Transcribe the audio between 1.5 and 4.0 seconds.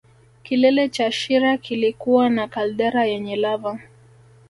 kilikuwa na kaldera yenye lava